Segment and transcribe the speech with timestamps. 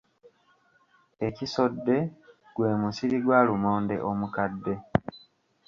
[1.27, 1.97] Ekisodde
[2.55, 4.73] gwe musiri gwa lumonde omukadde.